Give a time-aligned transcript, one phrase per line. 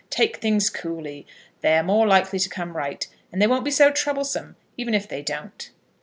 [0.09, 1.27] Take things coolly.
[1.61, 5.21] They're more likely to come right, and they won't be so troublesome, even if they
[5.21, 5.69] don't."